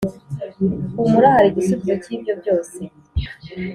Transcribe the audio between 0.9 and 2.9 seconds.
Humura hari igisubizo cyibyo byose